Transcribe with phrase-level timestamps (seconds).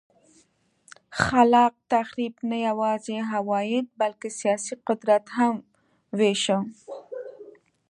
[1.23, 5.55] خلاق تخریب نه یوازې عواید بلکه سیاسي قدرت هم
[6.17, 6.57] وېشه.